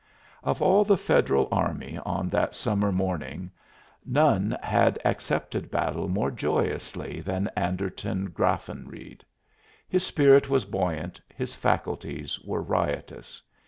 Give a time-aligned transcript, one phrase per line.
[0.41, 3.51] Of all the Federal Army on that summer morning
[4.03, 9.21] none had accepted battle more joyously than Anderton Graffenreid.
[9.87, 13.43] His spirit was buoyant, his faculties were riotous.